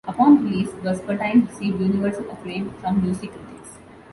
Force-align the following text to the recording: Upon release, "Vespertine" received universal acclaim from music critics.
Upon 0.07 0.43
release, 0.43 0.71
"Vespertine" 0.81 1.47
received 1.47 1.79
universal 1.79 2.27
acclaim 2.31 2.71
from 2.81 3.03
music 3.03 3.29
critics. 3.33 3.77